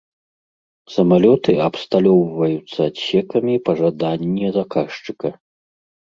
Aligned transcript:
Самалёты 0.93 1.51
абсталёўвацца 1.65 2.79
адсекамі 2.91 3.55
па 3.67 3.71
жаданні 3.81 4.47
заказчыка. 4.57 5.29